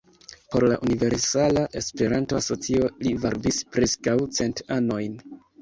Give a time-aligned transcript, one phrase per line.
[0.53, 5.25] Por la Universala Esperanto-Asocio li varbis preskaŭ cent anojn.